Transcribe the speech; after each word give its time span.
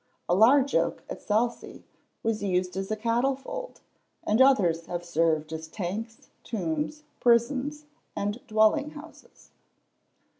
A 0.27 0.33
large 0.33 0.73
oak 0.73 1.03
at 1.11 1.21
Salcey, 1.21 1.83
was 2.23 2.41
used 2.41 2.75
as 2.75 2.89
a 2.89 2.95
cattle 2.95 3.35
fold; 3.35 3.81
and 4.25 4.41
others 4.41 4.87
have 4.87 5.05
served 5.05 5.53
as 5.53 5.67
tanks, 5.67 6.29
tombs, 6.43 7.03
prisons, 7.19 7.85
and 8.15 8.39
dwelling 8.47 8.89
houses. 8.93 9.51